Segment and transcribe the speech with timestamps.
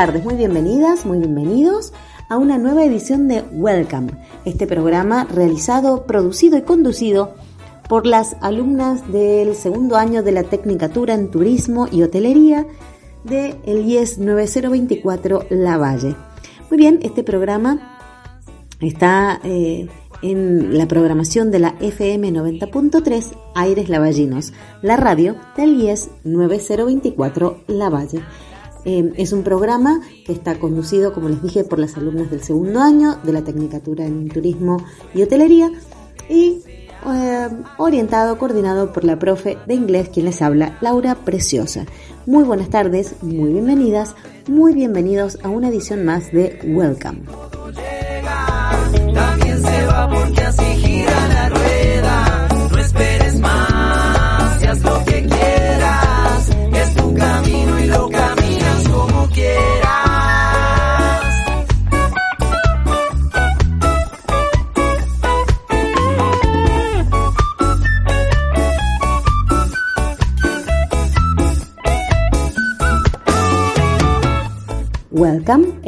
[0.00, 1.92] Muy bienvenidas, muy bienvenidos
[2.30, 4.12] a una nueva edición de Welcome,
[4.46, 7.34] este programa realizado, producido y conducido
[7.86, 12.66] por las alumnas del segundo año de la Tecnicatura en Turismo y Hotelería
[13.24, 16.16] de el IES 9024 La Valle.
[16.70, 17.98] Muy bien, este programa
[18.80, 19.86] está eh,
[20.22, 27.90] en la programación de la FM 90.3 Aires Lavallinos, la radio del IES 9024 La
[27.90, 28.22] Valle.
[28.84, 32.80] Eh, es un programa que está conducido, como les dije, por las alumnas del segundo
[32.80, 34.78] año de la Tecnicatura en Turismo
[35.14, 35.70] y Hotelería
[36.28, 36.62] y
[37.06, 41.86] eh, orientado, coordinado por la profe de inglés, quien les habla, Laura Preciosa.
[42.26, 44.14] Muy buenas tardes, muy bienvenidas,
[44.48, 47.49] muy bienvenidos a una edición más de Welcome.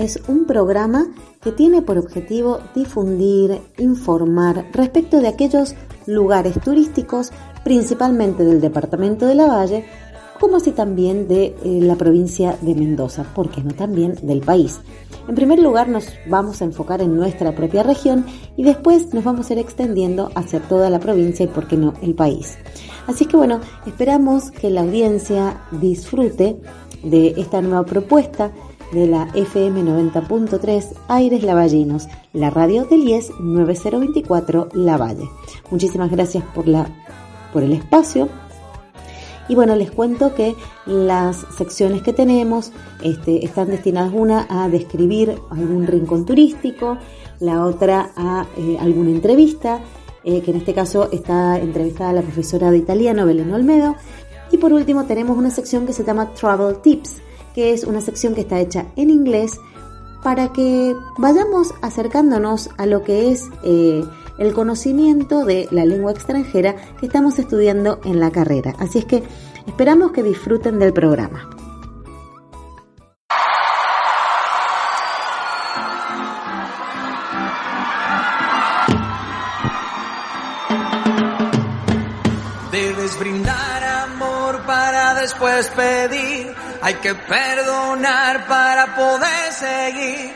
[0.03, 1.06] Es un programa
[1.41, 7.31] que tiene por objetivo difundir, informar respecto de aquellos lugares turísticos,
[7.62, 9.84] principalmente del departamento de la Valle,
[10.41, 14.80] como así también de eh, la provincia de Mendoza, porque no también del país.
[15.28, 19.48] En primer lugar nos vamos a enfocar en nuestra propia región y después nos vamos
[19.48, 22.58] a ir extendiendo hacia toda la provincia y por qué no el país.
[23.07, 26.61] Así que bueno, esperamos que la audiencia disfrute
[27.05, 28.51] de esta nueva propuesta
[28.92, 35.29] de la FM 90.3 Aires Lavallinos, la radio del IES 9024 La Valle.
[35.70, 36.86] Muchísimas gracias por, la,
[37.52, 38.29] por el espacio.
[39.48, 40.55] Y bueno, les cuento que
[40.86, 46.98] las secciones que tenemos este, están destinadas una a describir algún rincón turístico,
[47.41, 49.81] la otra a eh, alguna entrevista,
[50.23, 53.97] eh, que en este caso está entrevistada la profesora de italiano Belén Olmedo.
[54.52, 57.23] Y por último tenemos una sección que se llama Travel Tips,
[57.55, 59.58] que es una sección que está hecha en inglés
[60.23, 64.05] para que vayamos acercándonos a lo que es eh,
[64.39, 68.74] el conocimiento de la lengua extranjera que estamos estudiando en la carrera.
[68.79, 69.23] Así es que
[69.67, 71.51] esperamos que disfruten del programa.
[82.70, 90.35] Debes brindar amor para después pedir hay que perdonar para poder seguir.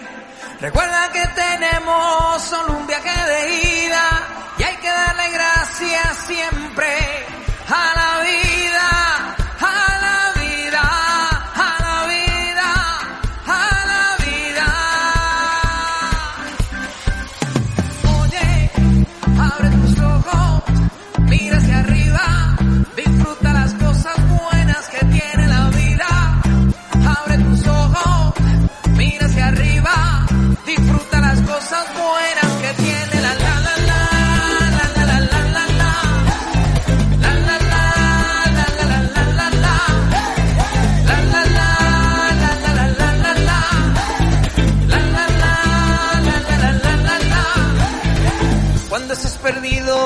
[0.61, 4.23] Recuerda que tenemos solo un viaje de ida
[4.59, 7.36] y hay que darle gracias siempre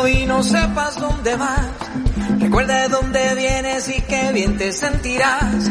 [0.06, 1.66] y no sepas dónde vas.
[2.38, 5.69] Recuerda de dónde vienes y qué bien te sentirás.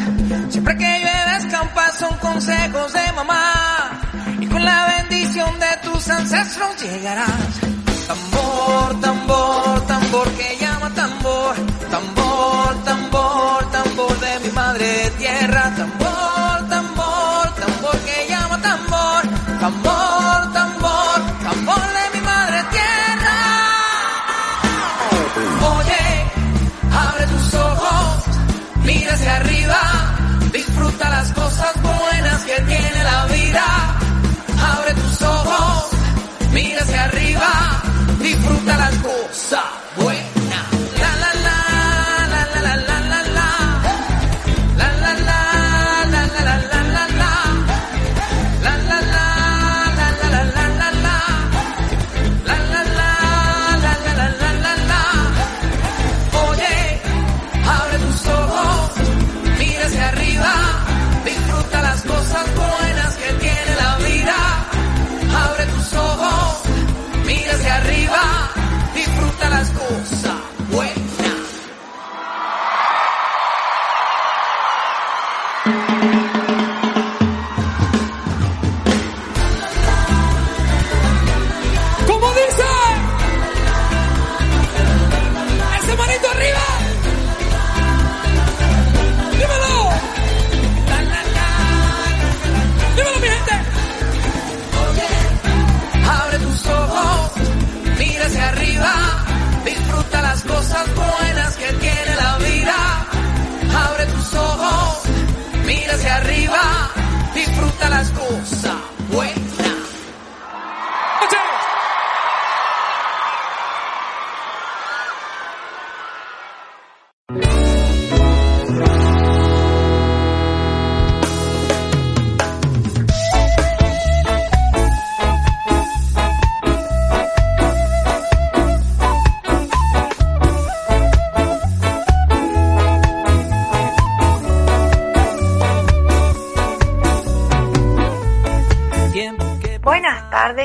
[0.49, 4.01] Siempre que llueve escampas son consejos de mamá.
[4.39, 7.59] Y con la bendición de tus ancestros llegarás.
[8.07, 11.55] Tambor, tambor, tambor que llama tambor.
[11.89, 15.73] Tambor, tambor, tambor de mi madre tierra.
[15.75, 16.18] Tambor,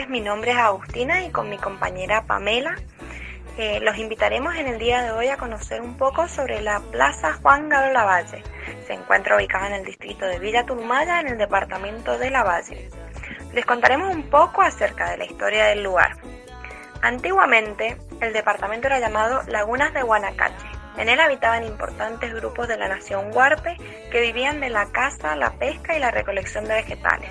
[0.08, 2.74] mi nombre es Agustina y con mi compañera Pamela
[3.56, 7.34] eh, los invitaremos en el día de hoy a conocer un poco sobre la Plaza
[7.34, 8.42] Juan Galo Lavalle.
[8.88, 12.90] Se encuentra ubicada en el distrito de Villa Turmaya, en el departamento de Lavalle.
[13.52, 16.16] Les contaremos un poco acerca de la historia del lugar.
[17.00, 20.66] Antiguamente, el departamento era llamado Lagunas de Guanacache.
[20.96, 23.76] En él habitaban importantes grupos de la nación huarpe
[24.10, 27.30] que vivían de la caza, la pesca y la recolección de vegetales.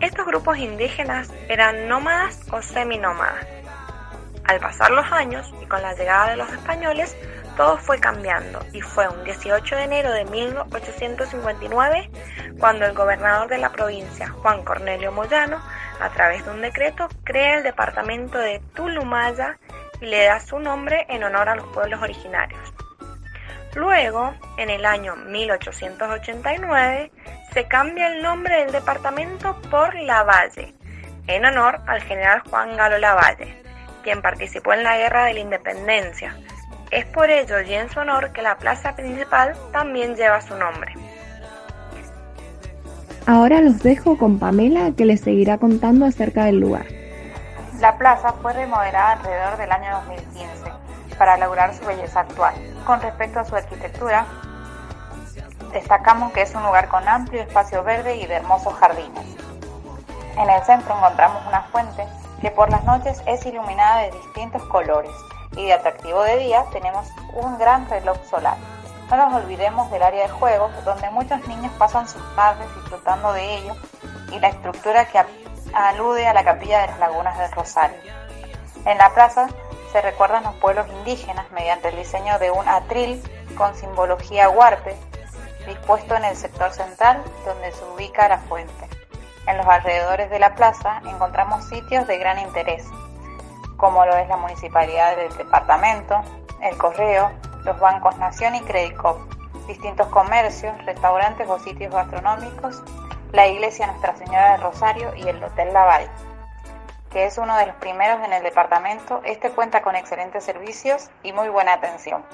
[0.00, 3.46] Estos grupos indígenas eran nómadas o seminómadas
[4.46, 7.16] al pasar los años y con la llegada de los españoles,
[7.56, 12.10] todo fue cambiando y fue un 18 de enero de 1859
[12.58, 15.60] cuando el gobernador de la provincia, Juan Cornelio Moyano,
[16.00, 19.58] a través de un decreto, crea el departamento de Tulumaya
[20.00, 22.72] y le da su nombre en honor a los pueblos originarios.
[23.74, 27.10] Luego, en el año 1889,
[27.56, 30.74] se cambia el nombre del departamento por Lavalle,
[31.26, 33.62] en honor al general Juan Galo Lavalle,
[34.02, 36.36] quien participó en la Guerra de la Independencia.
[36.90, 40.92] Es por ello y en su honor que la plaza principal también lleva su nombre.
[43.26, 46.84] Ahora los dejo con Pamela que les seguirá contando acerca del lugar.
[47.80, 50.72] La plaza fue remodelada alrededor del año 2015
[51.16, 52.54] para lograr su belleza actual.
[52.84, 54.26] Con respecto a su arquitectura,
[55.76, 59.26] destacamos que es un lugar con amplio espacio verde y de hermosos jardines.
[60.38, 62.06] En el centro encontramos una fuente
[62.40, 65.12] que por las noches es iluminada de distintos colores
[65.52, 68.56] y de atractivo de día tenemos un gran reloj solar.
[69.10, 73.56] No nos olvidemos del área de juegos donde muchos niños pasan sus tardes disfrutando de
[73.58, 73.74] ello
[74.32, 75.22] y la estructura que
[75.74, 77.98] alude a la capilla de las lagunas del Rosario.
[78.86, 79.48] En la plaza
[79.92, 83.22] se recuerdan los pueblos indígenas mediante el diseño de un atril
[83.56, 84.96] con simbología huarpe
[85.66, 88.88] dispuesto en el sector central donde se ubica la fuente.
[89.46, 92.84] En los alrededores de la plaza encontramos sitios de gran interés,
[93.76, 96.20] como lo es la municipalidad del departamento,
[96.62, 97.30] el correo,
[97.64, 99.18] los bancos Nación y Credicop,
[99.66, 102.82] distintos comercios, restaurantes o sitios gastronómicos,
[103.32, 106.10] la iglesia Nuestra Señora del Rosario y el Hotel Lavalle,
[107.10, 109.20] que es uno de los primeros en el departamento.
[109.24, 112.24] Este cuenta con excelentes servicios y muy buena atención.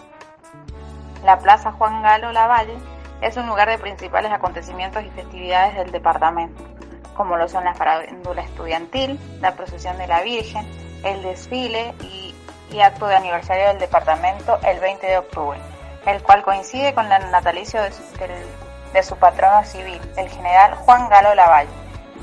[1.25, 2.77] La Plaza Juan Galo Lavalle
[3.23, 6.63] es un lugar de principales acontecimientos y festividades del departamento
[7.15, 10.67] como lo son la farándula estudiantil, la procesión de la Virgen,
[11.05, 12.35] el desfile y,
[12.81, 15.59] acto de aniversario del departamento el 20 de octubre,
[16.07, 18.03] el cual coincide con el natalicio de su,
[18.95, 21.69] de su patrono civil, el general Juan Galo Lavalle,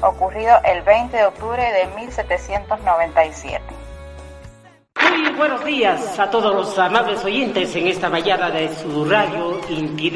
[0.02, 3.62] ocurrido el 20 de octubre de 1797.
[5.22, 10.10] Muy buenos días a todos los amables oyentes en esta mañana de su radio Inti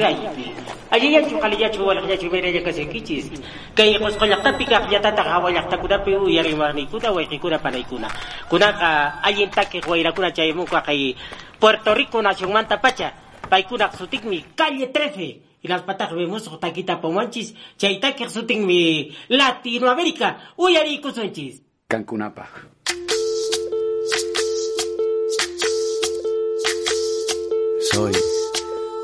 [0.93, 3.25] Ayayachu kaliyachu walakyachu mira ya kasi kichis.
[3.73, 8.13] Kay kos kolaktapi ka yatata ka walaktakuda pe uyari marnikuna waikikuna panaikuna.
[8.45, 11.17] Kuna ka ayinta ke huayrakuna chayamuka kay
[11.57, 13.09] Puerto Rico nación manta pacha.
[13.49, 15.41] Paikuna sutikmi calle 13.
[15.63, 17.55] Y las patas vemos taquita pomanchis.
[17.75, 20.53] Chaita que mi Latinoamérica.
[20.57, 21.63] Uyari kusunchis.
[21.87, 22.45] Cancunapa.
[27.81, 28.13] Soy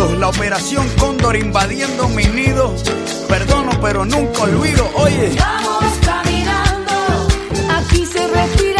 [0.00, 2.74] La operación Cóndor invadiendo mi nido.
[3.28, 4.88] Perdono, pero nunca olvido.
[4.94, 5.36] Oye.
[5.38, 7.28] Vamos caminando,
[7.68, 8.79] aquí se respira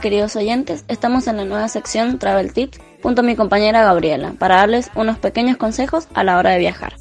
[0.00, 4.32] Hola queridos oyentes, estamos en la nueva sección Travel Tips junto a mi compañera Gabriela
[4.38, 6.94] para darles unos pequeños consejos a la hora de viajar.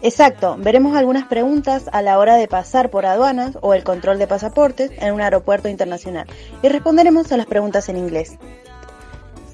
[0.00, 4.26] Exacto, veremos algunas preguntas a la hora de pasar por aduanas o el control de
[4.26, 6.26] pasaportes en un aeropuerto internacional
[6.62, 8.38] y responderemos a las preguntas en inglés.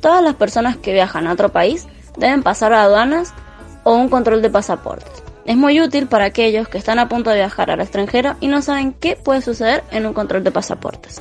[0.00, 3.35] Todas las personas que viajan a otro país deben pasar a aduanas
[3.83, 5.25] o un control de pasaportes.
[5.45, 8.62] Es muy útil para aquellos que están a punto de viajar al extranjero y no
[8.62, 11.21] saben qué puede suceder en un control de pasaportes.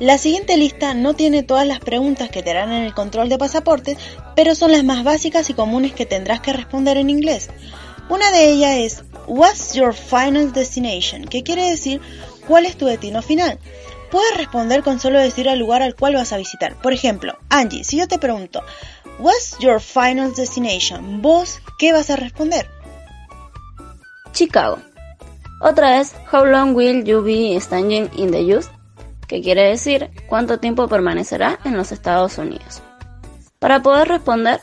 [0.00, 3.38] La siguiente lista no tiene todas las preguntas que te harán en el control de
[3.38, 3.96] pasaportes,
[4.34, 7.48] pero son las más básicas y comunes que tendrás que responder en inglés.
[8.08, 11.24] Una de ellas es What's your final destination?
[11.24, 12.00] que quiere decir
[12.46, 13.58] ¿cuál es tu destino final?
[14.10, 16.74] Puedes responder con solo decir el lugar al cual vas a visitar.
[16.82, 18.62] Por ejemplo, Angie, si yo te pregunto
[19.20, 21.22] What's your final destination?
[21.22, 22.68] ¿Vos qué vas a responder?
[24.32, 24.78] Chicago.
[25.60, 28.68] Otra es How long will you be staying in the US?
[29.26, 32.82] Que quiere decir cuánto tiempo permanecerá en los Estados Unidos.
[33.58, 34.60] Para poder responder,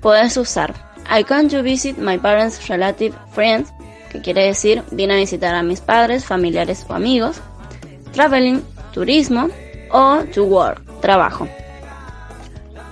[0.00, 0.74] puedes usar
[1.12, 3.72] I come to visit my parents, relative, friends,
[4.10, 7.40] que quiere decir vine a visitar a mis padres, familiares o amigos,
[8.12, 8.62] traveling,
[8.92, 9.48] turismo,
[9.90, 11.48] o to work, trabajo.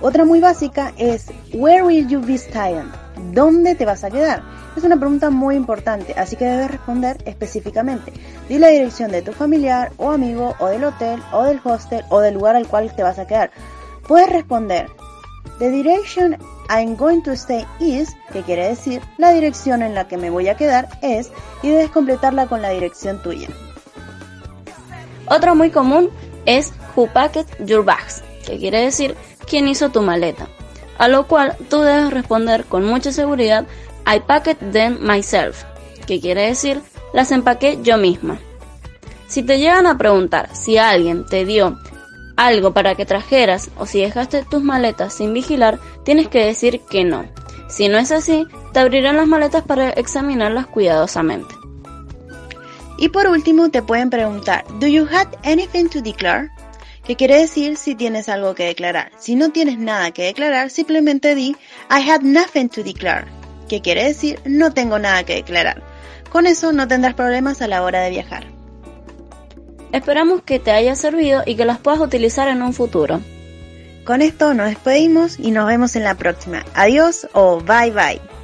[0.01, 2.91] Otra muy básica es Where will you be staying?
[3.33, 4.43] ¿Dónde te vas a quedar?
[4.75, 8.13] Es una pregunta muy importante, así que debes responder específicamente.
[8.47, 12.19] Di la dirección de tu familiar o amigo o del hotel o del hostel o
[12.19, 13.51] del lugar al cual te vas a quedar.
[14.09, 14.87] puedes responder
[15.59, 16.37] The direction
[16.69, 20.47] I'm going to stay is, que quiere decir la dirección en la que me voy
[20.47, 23.49] a quedar es, y debes completarla con la dirección tuya.
[25.27, 26.09] Otro muy común
[26.45, 29.15] es Who packed your bags, que quiere decir
[29.47, 30.47] quién hizo tu maleta.
[30.97, 33.65] A lo cual tú debes responder con mucha seguridad
[34.05, 35.63] I packed them myself,
[36.07, 36.81] que quiere decir
[37.13, 38.39] las empaqué yo misma.
[39.27, 41.77] Si te llegan a preguntar si alguien te dio
[42.35, 47.03] algo para que trajeras o si dejaste tus maletas sin vigilar, tienes que decir que
[47.03, 47.25] no.
[47.67, 51.53] Si no es así, te abrirán las maletas para examinarlas cuidadosamente.
[52.97, 56.49] Y por último te pueden preguntar, ¿Do you have anything to declare?
[57.03, 59.11] Que quiere decir si tienes algo que declarar.
[59.19, 61.55] Si no tienes nada que declarar, simplemente di
[61.89, 63.25] I have nothing to declare,
[63.69, 65.81] que quiere decir no tengo nada que declarar.
[66.29, 68.47] Con eso no tendrás problemas a la hora de viajar.
[69.93, 73.21] Esperamos que te haya servido y que las puedas utilizar en un futuro.
[74.03, 76.65] Con esto nos despedimos y nos vemos en la próxima.
[76.73, 78.38] Adiós o bye bye.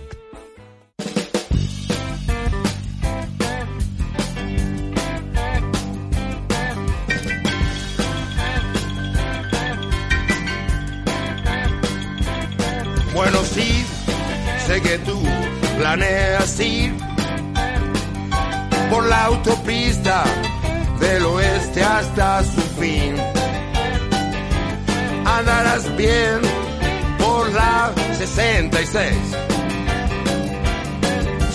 [28.95, 29.11] 66.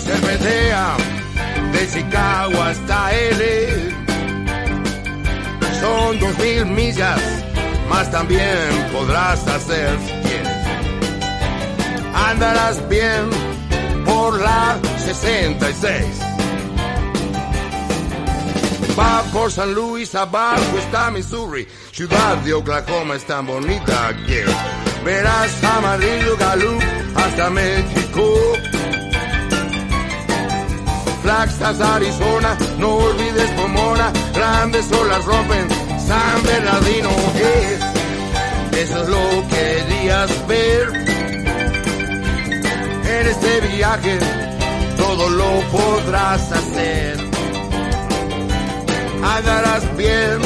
[0.05, 0.95] Cervetea
[1.71, 3.41] de Chicago hasta L.
[5.79, 7.19] Son dos mil millas,
[7.89, 10.21] más también podrás hacer si.
[12.13, 13.29] Andarás bien
[14.05, 16.05] por la 66
[18.99, 24.43] va por San Luis, abajo está Missouri, ciudad de Oklahoma es tan bonita que
[25.03, 28.23] verás amarillo Gallup hasta México.
[31.23, 35.67] Flagstaff, Arizona, no olvides Pomona, grandes olas rompen
[36.07, 37.09] San Bernardino.
[37.35, 37.79] eh,
[38.73, 40.93] Eso es lo que querías ver
[43.05, 44.19] en este viaje,
[44.97, 47.31] todo lo podrás hacer
[49.23, 50.39] andarás bien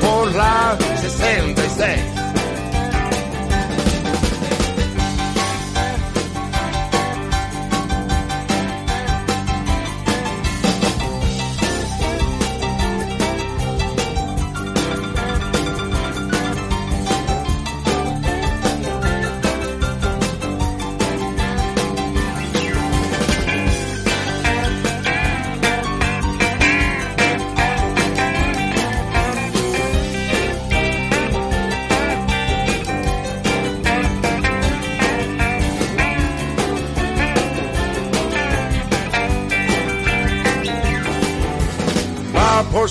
[0.00, 2.13] por la 66.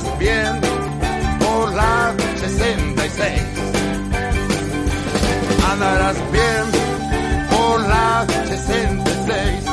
[0.00, 0.60] andarás bien
[1.38, 3.42] por la 66.
[5.72, 6.64] Andarás bien
[7.50, 9.64] por la 66.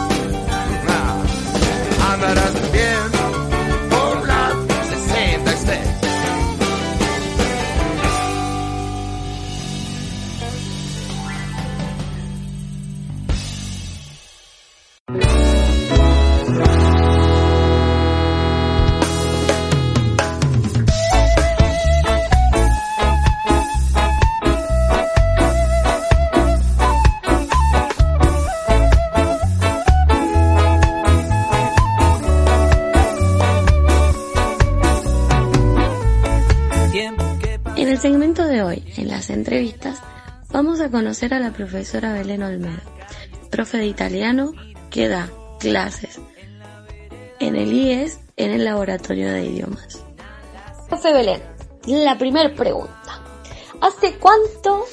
[0.90, 2.57] Ah, Andarás
[40.98, 42.82] conocer a la profesora Belén Olmedo,
[43.52, 44.54] profe de italiano
[44.90, 45.30] que da
[45.60, 46.20] clases
[47.40, 50.04] en el IES en el laboratorio de idiomas.
[50.90, 51.44] Profe Belén,
[51.86, 53.22] la primera pregunta.
[53.80, 54.86] ¿Hace cuánto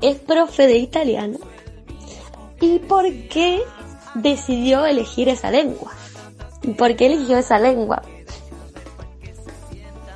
[0.00, 1.36] es profe de italiano?
[2.58, 3.60] ¿Y por qué
[4.14, 5.92] decidió elegir esa lengua?
[6.62, 8.00] ¿Y ¿Por qué eligió esa lengua?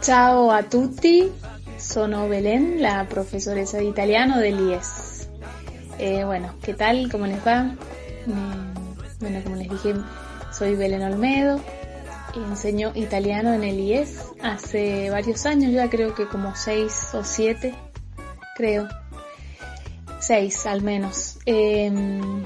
[0.00, 1.30] Ciao a tutti,
[1.76, 5.09] sono Belén, la profesora de italiano del IES.
[6.02, 7.10] Eh, bueno, ¿qué tal?
[7.12, 7.74] ¿Cómo les va?
[9.20, 9.94] bueno, como les dije,
[10.50, 11.60] soy Belén Olmedo,
[12.34, 17.74] enseño italiano en el IES hace varios años, ya creo que como seis o siete,
[18.56, 18.88] creo.
[20.20, 21.38] Seis al menos.
[21.44, 22.44] Em,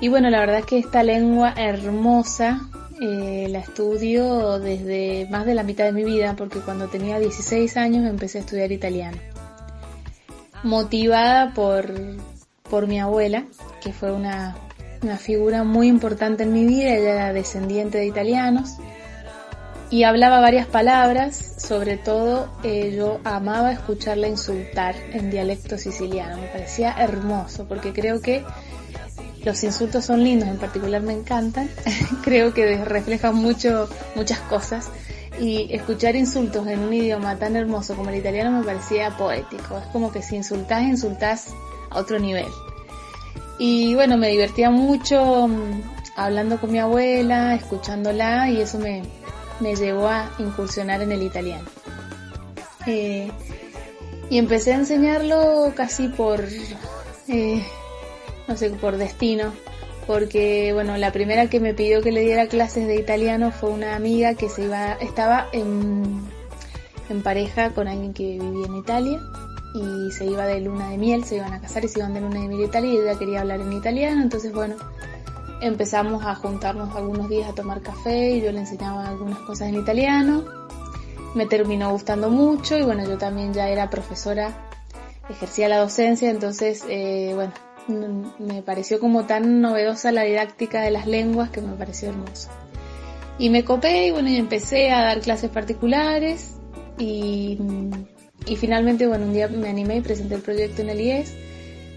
[0.00, 2.68] y bueno, la verdad es que esta lengua hermosa
[3.00, 7.76] eh, la estudio desde más de la mitad de mi vida porque cuando tenía 16
[7.76, 9.18] años empecé a estudiar italiano.
[10.64, 11.94] Motivada por,
[12.70, 13.44] por mi abuela,
[13.80, 14.56] que fue una,
[15.02, 18.76] una figura muy importante en mi vida, ella era descendiente de italianos
[19.90, 26.48] y hablaba varias palabras, sobre todo eh, yo amaba escucharla insultar en dialecto siciliano, me
[26.48, 28.44] parecía hermoso porque creo que
[29.44, 31.70] los insultos son lindos, en particular me encantan.
[32.22, 34.88] Creo que reflejan mucho, muchas cosas.
[35.40, 39.78] Y escuchar insultos en un idioma tan hermoso como el italiano me parecía poético.
[39.78, 41.54] Es como que si insultás, insultás
[41.90, 42.48] a otro nivel.
[43.58, 45.82] Y bueno, me divertía mucho mm,
[46.16, 49.02] hablando con mi abuela, escuchándola y eso me,
[49.60, 51.68] me llevó a incursionar en el italiano.
[52.86, 53.30] Eh,
[54.30, 56.44] y empecé a enseñarlo casi por
[57.28, 57.62] eh,
[58.48, 59.52] no sé, por destino,
[60.06, 63.94] porque bueno, la primera que me pidió que le diera clases de italiano fue una
[63.94, 66.22] amiga que se iba, estaba en,
[67.10, 69.20] en pareja con alguien que vivía en Italia
[69.74, 72.20] y se iba de luna de miel, se iban a casar y se iban de
[72.20, 74.76] luna de miel a Italia y ella quería hablar en italiano, entonces bueno,
[75.60, 79.76] empezamos a juntarnos algunos días a tomar café y yo le enseñaba algunas cosas en
[79.76, 80.44] italiano,
[81.34, 84.68] me terminó gustando mucho y bueno, yo también ya era profesora,
[85.28, 87.52] ejercía la docencia, entonces eh, bueno,
[88.38, 92.48] me pareció como tan novedosa la didáctica de las lenguas que me pareció hermoso.
[93.38, 96.56] Y me copé y bueno, y empecé a dar clases particulares
[96.98, 97.58] y,
[98.46, 101.34] y finalmente, bueno, un día me animé y presenté el proyecto en el IES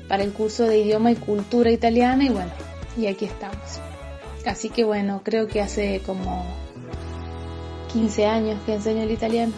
[0.08, 2.52] para el curso de idioma y cultura italiana y bueno,
[2.98, 3.80] y aquí estamos.
[4.46, 6.46] Así que bueno, creo que hace como
[7.94, 9.54] 15 años que enseño el italiano.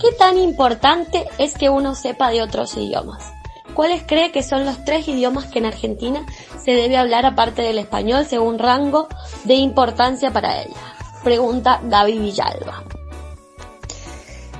[0.00, 3.32] ¿Qué tan importante es que uno sepa de otros idiomas?
[3.74, 6.24] ¿Cuáles cree que son los tres idiomas que en Argentina
[6.62, 9.08] se debe hablar aparte del español según rango
[9.44, 10.96] de importancia para ella?
[11.22, 12.95] Pregunta Gaby Villalba.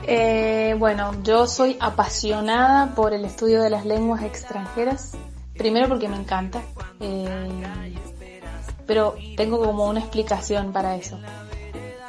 [0.09, 5.13] Eh, bueno, yo soy apasionada por el estudio de las lenguas extranjeras.
[5.57, 6.63] Primero porque me encanta,
[7.01, 7.95] eh,
[8.87, 11.19] pero tengo como una explicación para eso.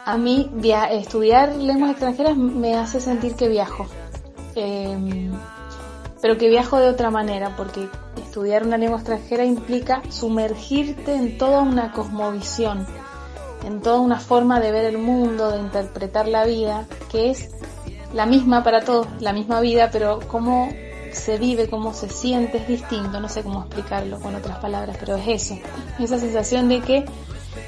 [0.06, 0.52] A mí
[0.92, 3.88] estudiar lenguas extranjeras me hace sentir que viajo.
[4.56, 5.30] Eh,
[6.22, 11.62] pero que viajo de otra manera, porque estudiar una lengua extranjera implica sumergirte en toda
[11.62, 12.86] una cosmovisión,
[13.66, 17.50] en toda una forma de ver el mundo, de interpretar la vida, que es
[18.14, 20.70] la misma para todos, la misma vida, pero cómo
[21.12, 25.16] se vive, cómo se siente es distinto, no sé cómo explicarlo con otras palabras, pero
[25.16, 25.58] es eso,
[26.00, 27.06] esa sensación de que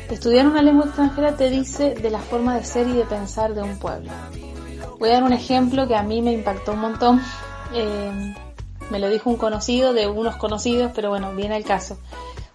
[0.10, 3.62] estudiar una lengua extranjera te dice de la forma de ser y de pensar de
[3.62, 4.12] un pueblo.
[4.99, 7.21] Voy a dar un ejemplo que a mí me impactó un montón
[7.73, 8.36] eh,
[8.89, 11.97] me lo dijo un conocido de unos conocidos, pero bueno, viene el caso.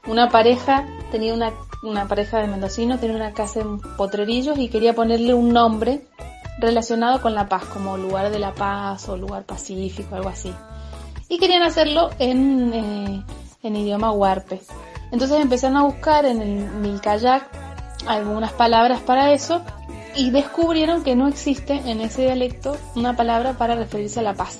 [0.06, 4.94] Una pareja, tenía una, una pareja de mendocino, tenía una casa en Potrerillos y quería
[4.94, 6.02] ponerle un nombre
[6.58, 10.52] relacionado con la paz, como lugar de la paz o lugar pacífico, algo así.
[11.28, 13.24] Y querían hacerlo en, eh,
[13.62, 14.60] en idioma huarpe.
[15.10, 17.48] Entonces empezaron a buscar en el Milkayak
[18.06, 19.62] algunas palabras para eso
[20.16, 24.58] y descubrieron que no existe en ese dialecto una palabra para referirse a la paz.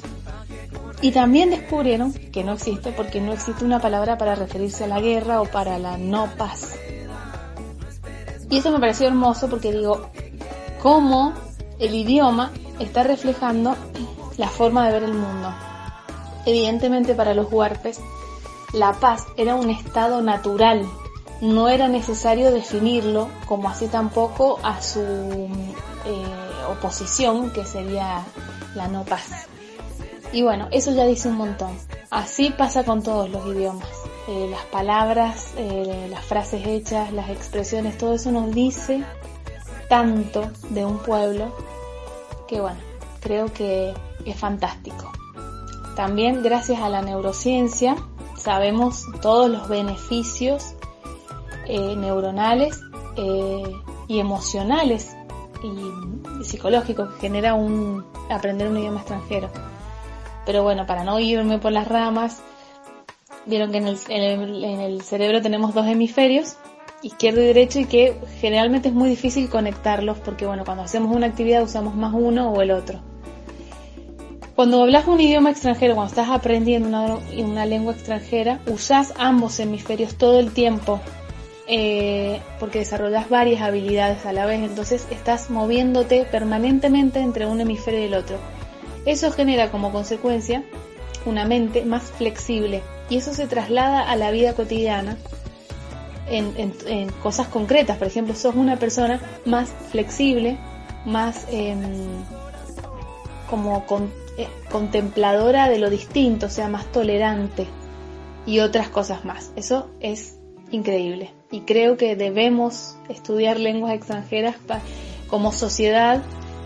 [1.00, 5.00] Y también descubrieron que no existe porque no existe una palabra para referirse a la
[5.00, 6.74] guerra o para la no paz.
[8.48, 10.10] Y eso me pareció hermoso porque digo,
[10.82, 11.34] cómo
[11.78, 13.76] el idioma está reflejando
[14.36, 15.54] la forma de ver el mundo.
[16.46, 18.00] Evidentemente para los huarpes,
[18.72, 20.86] la paz era un estado natural,
[21.40, 26.26] no era necesario definirlo como así tampoco a su eh,
[26.70, 28.24] oposición, que sería
[28.74, 29.46] la no paz.
[30.32, 31.70] Y bueno, eso ya dice un montón.
[32.10, 33.88] Así pasa con todos los idiomas.
[34.26, 39.04] Eh, las palabras, eh, las frases hechas, las expresiones, todo eso nos dice
[39.88, 41.54] tanto de un pueblo
[42.48, 42.78] que bueno,
[43.20, 43.94] creo que
[44.24, 45.10] es fantástico.
[45.96, 47.96] También gracias a la neurociencia
[48.36, 50.74] sabemos todos los beneficios
[51.66, 52.80] eh, neuronales
[54.08, 55.16] y emocionales
[55.62, 59.50] y psicológicos que genera un aprender un idioma extranjero.
[60.44, 62.42] Pero bueno, para no irme por las ramas,
[63.46, 66.56] vieron que en el, cerebro tenemos dos hemisferios,
[67.04, 71.26] izquierdo y derecho, y que generalmente es muy difícil conectarlos porque bueno, cuando hacemos una
[71.26, 73.00] actividad usamos más uno o el otro.
[74.56, 80.16] Cuando hablas un idioma extranjero, cuando estás aprendiendo una, una lengua extranjera, usas ambos hemisferios
[80.16, 81.00] todo el tiempo
[81.66, 88.00] eh, porque desarrollas varias habilidades a la vez, entonces estás moviéndote permanentemente entre un hemisferio
[88.00, 88.36] y el otro.
[89.06, 90.62] Eso genera como consecuencia
[91.24, 95.16] una mente más flexible y eso se traslada a la vida cotidiana
[96.28, 97.98] en, cosas concretas.
[97.98, 100.58] Por ejemplo, sos una persona más flexible,
[101.04, 101.82] más em,
[103.48, 103.84] como
[104.36, 107.66] eh, contempladora de lo distinto, o sea, más tolerante
[108.46, 109.52] y otras cosas más.
[109.56, 110.38] Eso es
[110.70, 114.56] increíble y creo que debemos estudiar lenguas extranjeras
[115.28, 116.20] como sociedad,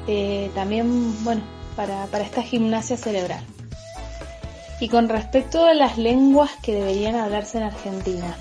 [0.07, 1.43] eh, también, bueno,
[1.77, 3.45] para, para esta gimnasia cerebral.
[4.81, 8.35] Y con respecto a las lenguas que deberían hablarse en Argentina,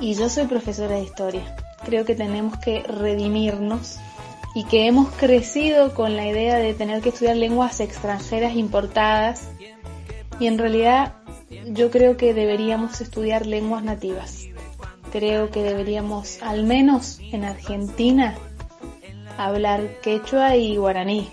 [0.00, 3.98] y yo soy profesora de historia, creo que tenemos que redimirnos
[4.54, 9.48] y que hemos crecido con la idea de tener que estudiar lenguas extranjeras importadas
[10.38, 11.14] y en realidad
[11.66, 14.50] yo creo que deberíamos estudiar lenguas nativas
[15.10, 18.36] creo que deberíamos, al menos en Argentina,
[19.36, 21.28] hablar quechua y guaraní.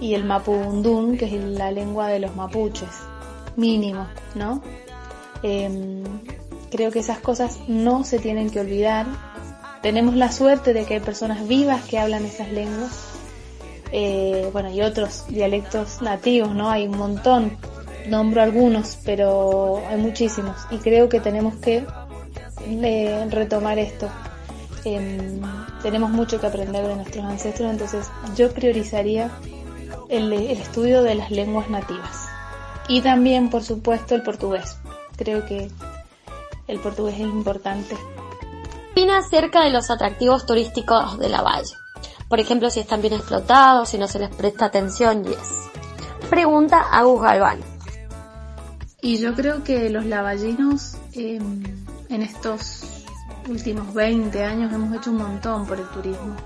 [0.00, 2.88] Y el mapudungún, que es la lengua de los mapuches.
[3.56, 4.62] Mínimo, ¿no?
[5.42, 6.02] Em,
[6.70, 9.06] creo que esas cosas no se tienen que olvidar.
[9.82, 12.92] Tenemos la suerte de que hay personas vivas que hablan esas lenguas.
[13.92, 16.70] Eh, bueno, y otros dialectos nativos, ¿no?
[16.70, 17.56] Hay un montón.
[18.08, 20.56] Nombro algunos, pero hay muchísimos.
[20.70, 21.84] Y creo que tenemos que
[22.66, 24.08] de retomar esto.
[24.84, 25.40] Em,
[25.82, 29.30] tenemos mucho que aprender de nuestros ancestros, entonces yo priorizaría
[30.08, 32.28] el, el, estudio de las lenguas nativas.
[32.88, 34.78] Y también, por supuesto, el portugués.
[35.16, 35.68] Creo que
[36.70, 37.96] el portugués es importante.
[38.92, 41.74] Opina acerca de los atractivos turísticos de la valle.
[42.28, 46.28] Por ejemplo, si están bien explotados, si no se les presta atención y es.
[46.28, 47.60] Pregunta a Gus Galván.
[49.02, 51.40] Y yo creo que los lavallinos eh,
[52.08, 52.82] en estos
[53.48, 56.36] últimos 20 años hemos hecho un montón por el turismo.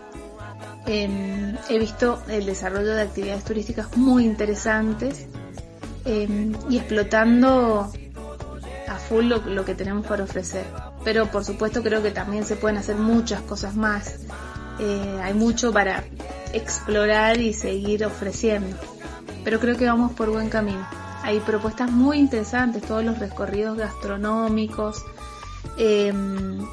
[0.86, 5.26] Em, he visto el desarrollo de actividades turísticas muy interesantes
[6.04, 7.90] em, y explotando
[8.88, 10.66] a full lo, que tenemos para ofrecer.
[11.04, 14.16] Pero por supuesto creo que también se pueden hacer muchas cosas más.
[14.78, 16.04] Eh, hay mucho para
[16.52, 18.76] explorar y seguir ofreciendo.
[19.44, 20.86] Pero creo que vamos por buen camino.
[21.22, 25.04] Hay propuestas muy interesantes, todos los recorridos gastronómicos,
[25.76, 26.66] Em,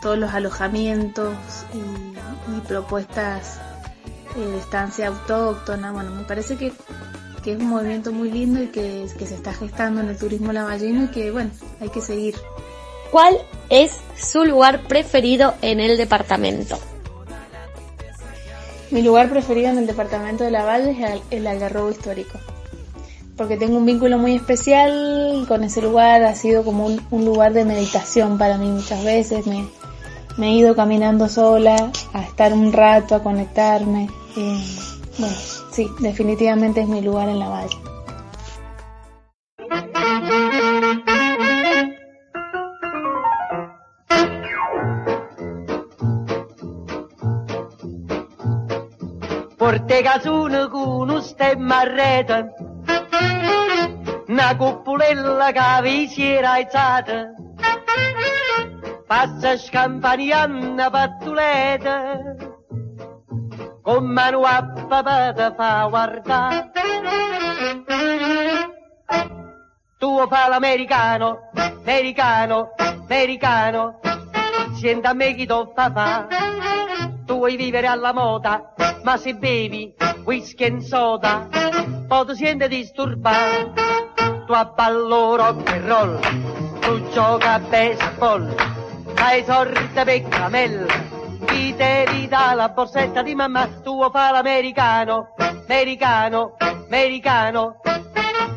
[0.00, 1.34] todos los alojamientos
[1.74, 3.58] y, propuestas
[4.36, 5.92] eh, de estancia autóctona.
[5.92, 6.72] Bueno, me parece que,
[7.52, 11.08] es un movimiento muy lindo y que, se está gestando en el turismo lavallino y
[11.08, 12.34] que, bueno, hay que seguir.
[13.10, 13.38] ¿Cuál
[13.70, 16.78] es su lugar preferido en el departamento?
[18.90, 22.38] Mi lugar preferido en el departamento de Lavalle es el, Algarrobo histórico
[23.36, 27.64] porque tengo un vínculo muy especial con ese lugar, ha sido como un, lugar de
[27.64, 29.68] meditación para mí muchas veces, me,
[30.40, 34.08] he ido caminando sola a estar un rato, a conectarme.
[34.36, 34.64] Eh,
[35.18, 35.36] bueno,
[35.78, 37.78] sí, definitivamente es mi lugar en la valle.
[54.28, 57.34] una cuppulella che vi si era alzata,
[59.06, 62.47] passa scampaniando pattuleta,
[64.88, 66.70] papà te fa guardare.
[69.98, 74.00] Tu fa l'americano, americano, americano,
[74.74, 76.26] senti a me chi t'ho fa fa.
[77.24, 78.74] Tu vuoi vivere alla moda,
[79.04, 81.48] ma se bevi whisky e soda,
[82.06, 83.86] poi ti senti disturbato
[84.46, 86.20] tu ballo rock and roll,
[86.80, 88.54] tu gioca a baseball,
[89.16, 91.17] hai sorte per camella,
[91.58, 97.80] chi te dà la borsetta di mamma, tu fa l'americano, americano, americano,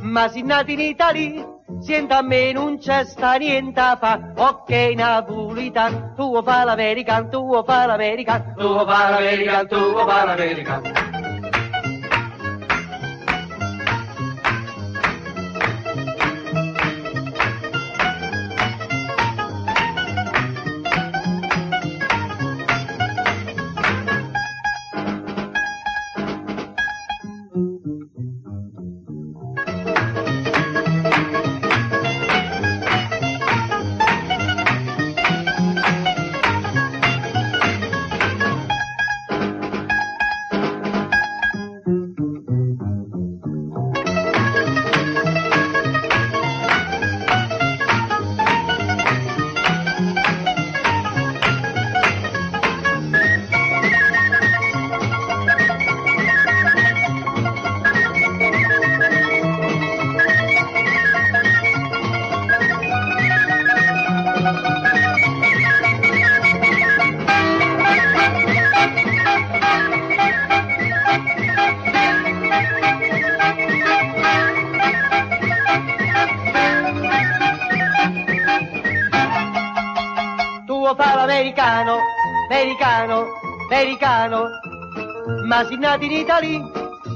[0.02, 1.48] ma si nati in Italia,
[1.80, 7.86] sienta a me non c'è sta niente fa, ok napolitan, tu fa l'american, tu fa
[7.88, 11.11] l'american, tu fa l'american, tu fa l'american.
[85.62, 86.60] Ma si nati in Italia,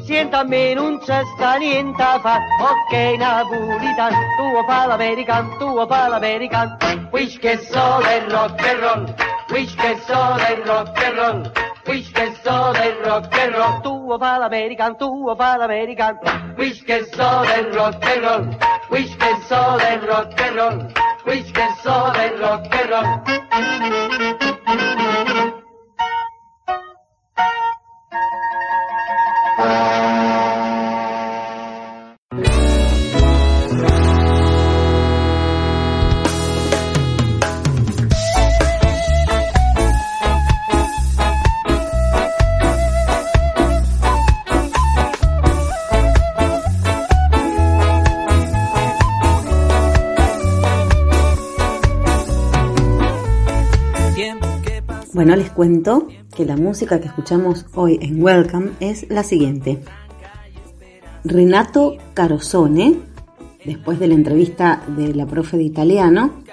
[0.03, 2.38] sienta a me non c'è sta niente a fa.
[2.62, 6.77] Ok, napolitan, tuo fa l'american, tuo fa l'american.
[7.12, 9.15] Wish che solo è rock and roll,
[9.49, 11.51] wish che solo è rock and roll.
[11.88, 16.19] Wish che solo è rock and roll, tuo fa l'american, tuo fa l'american.
[16.55, 18.58] Wish che solo è rock and roll,
[18.89, 20.91] wish che solo è rock and roll.
[21.25, 23.44] Wish che solo è rock and roll.
[55.56, 59.82] Cuento que la música que escuchamos hoy en Welcome es la siguiente.
[61.24, 63.00] Renato Carosone,
[63.63, 66.44] después de la entrevista de la profe de italiano,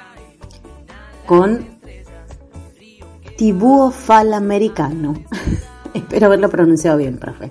[1.27, 1.67] con
[3.37, 5.15] Tibuo Fal Americano.
[5.95, 7.51] Espero haberlo pronunciado bien, profe.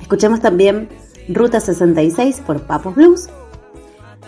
[0.00, 0.88] Escuchamos también
[1.28, 3.28] Ruta 66 por Papos Blues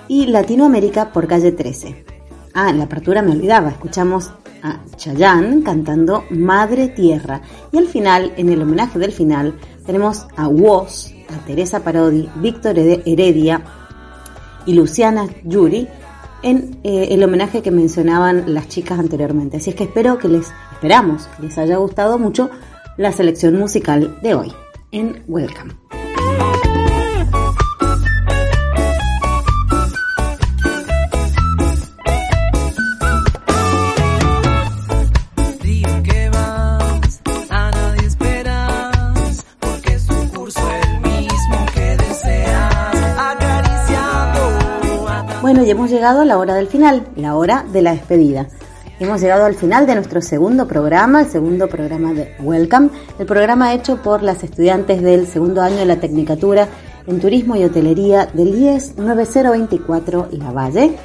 [0.09, 2.05] y Latinoamérica por Calle 13.
[2.53, 7.43] Ah, en la apertura me olvidaba, escuchamos a Chayanne cantando Madre Tierra.
[7.73, 9.55] Y al final, en el homenaje del final,
[9.87, 13.63] tenemos a Woz, a Teresa Parodi, Víctor Heredia
[14.67, 15.89] y Luciana Yuri
[16.43, 19.59] en eh, el homenaje que mencionaban las chicas anteriormente.
[19.59, 22.51] Así es que espero que les, esperamos, que les haya gustado mucho
[22.97, 24.53] la selección musical de hoy
[24.93, 25.80] en Welcome.
[45.51, 48.47] Bueno, y hemos llegado a la hora del final, la hora de la despedida.
[49.01, 53.75] Hemos llegado al final de nuestro segundo programa, el segundo programa de Welcome, el programa
[53.75, 56.69] hecho por las estudiantes del segundo año de la Tecnicatura
[57.05, 60.97] en Turismo y Hotelería del IES 9024 La Valle,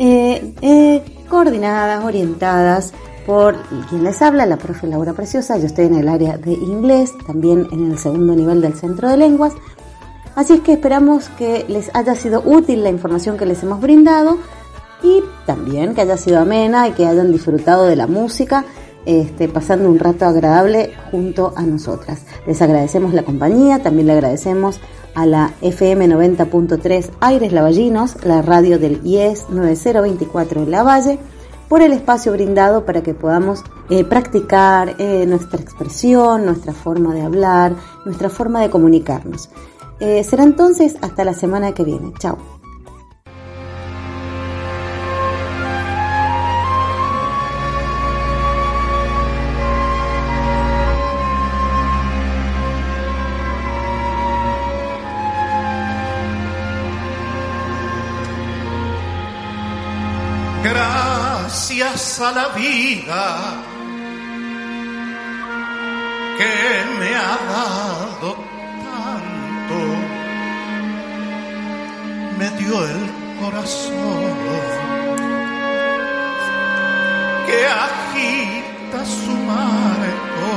[0.00, 2.92] eh, eh, coordinadas, orientadas
[3.24, 3.54] por
[3.88, 5.58] quien les habla, la profe Laura Preciosa.
[5.58, 9.16] Yo estoy en el área de inglés, también en el segundo nivel del Centro de
[9.16, 9.52] Lenguas.
[10.34, 14.38] Así es que esperamos que les haya sido útil la información que les hemos brindado
[15.02, 18.64] y también que haya sido amena y que hayan disfrutado de la música,
[19.06, 22.22] este, pasando un rato agradable junto a nosotras.
[22.46, 24.80] Les agradecemos la compañía, también le agradecemos
[25.14, 31.18] a la FM 90.3 Aires Lavallinos, la radio del IES 9024 La Valle,
[31.68, 37.22] por el espacio brindado para que podamos eh, practicar eh, nuestra expresión, nuestra forma de
[37.22, 37.74] hablar,
[38.04, 39.48] nuestra forma de comunicarnos.
[40.00, 42.12] Eh, será entonces hasta la semana que viene.
[42.18, 42.38] Chao.
[60.64, 63.64] Gracias a la vida
[66.38, 68.53] que me ha dado
[72.38, 73.10] me dio el
[73.40, 74.34] corazón
[77.46, 80.50] que agita su marco.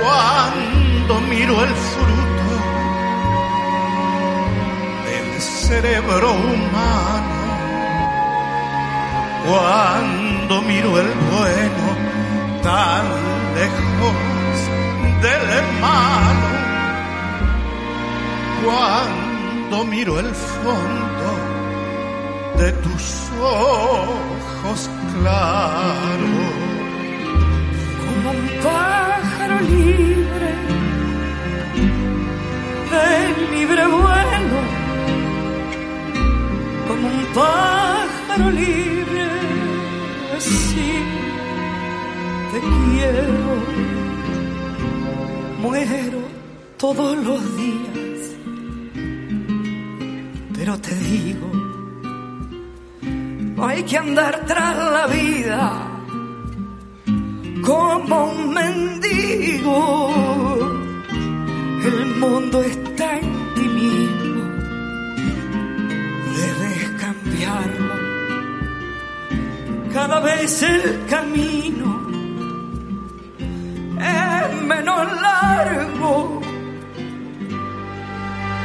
[0.00, 2.50] Cuando miro el fruto
[5.06, 7.38] del cerebro humano
[9.48, 11.88] cuando miro el bueno
[12.62, 13.04] tan
[13.54, 14.37] lejos
[15.22, 16.48] del malo,
[18.64, 21.28] cuando miro el fondo
[22.58, 26.44] de tus ojos claros,
[28.04, 30.50] como un pájaro libre,
[32.92, 34.60] de libre vuelo,
[36.88, 39.26] como un pájaro libre,
[40.38, 41.04] sí,
[42.52, 44.07] te quiero,
[45.58, 46.20] muero
[46.76, 48.36] todos los días,
[50.54, 51.50] pero te digo,
[53.56, 55.88] no hay que andar tras la vida
[57.64, 60.10] como un mendigo.
[61.84, 64.42] El mundo está en ti mismo,
[66.36, 67.94] debes cambiarlo.
[69.92, 71.97] cada vez el camino
[74.68, 76.40] menos largo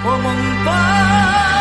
[0.03, 1.52] como un pájaro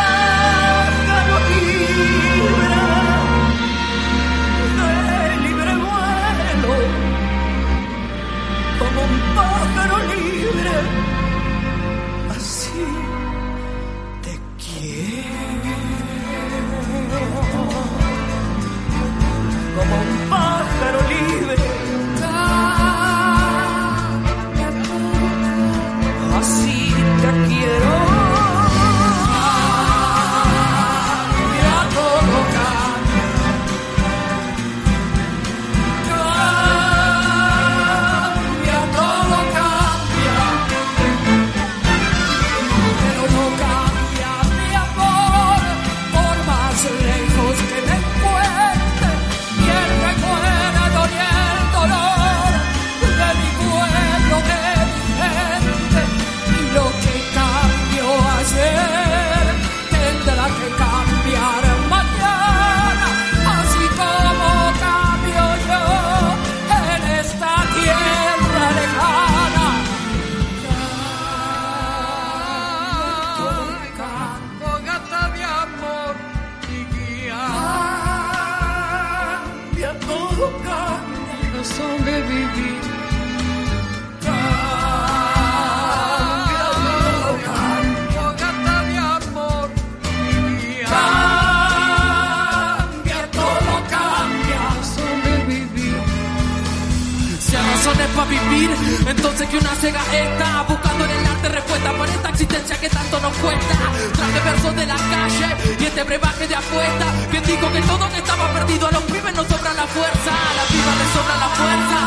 [99.07, 103.19] entonces que una cega está buscando en el arte respuesta por esta existencia que tanto
[103.19, 103.75] nos cuesta.
[104.13, 107.05] Traje versos de la calle y este brebaje de apuesta.
[107.31, 110.53] Quien dijo que todo que estaba perdido a los pibes nos sobra la fuerza, a
[110.55, 111.97] las pibas les sobra la fuerza.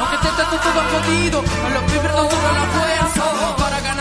[0.00, 3.55] Aunque esté todo, jodido, a los pibes nos sobra la fuerza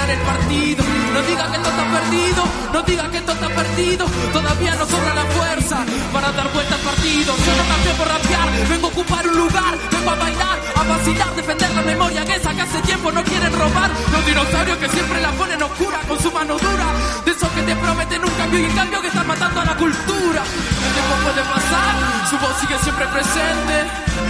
[0.10, 0.84] el partido.
[1.14, 2.44] No diga que esto está perdido,
[2.74, 4.06] no diga que esto está perdido.
[4.34, 7.36] Todavía nos sobra la fuerza para dar vuelta al partido.
[7.46, 11.36] Yo no cambié por rapear, vengo a ocupar un lugar, vengo a bailar, a vacilar,
[11.36, 13.92] defender la memoria que esa que hace tiempo no quieren robar.
[14.12, 16.88] Los dinosaurios que siempre la ponen oscura con su mano dura.
[17.26, 19.76] De esos que te prometen un cambio y en cambio que están matando a la
[19.76, 20.44] cultura.
[20.86, 21.94] El tiempo puede pasar,
[22.30, 23.76] su voz sigue siempre presente.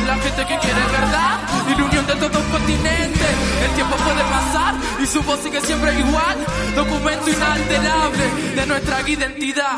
[0.05, 3.25] La gente que quiere verdad y la unión de todo un continente.
[3.65, 6.37] El tiempo puede pasar y su voz sigue siempre igual.
[6.75, 9.77] Documento inalterable de nuestra identidad.